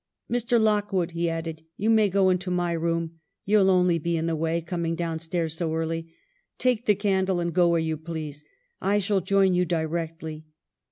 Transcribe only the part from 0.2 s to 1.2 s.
'Mr. Lockwood,'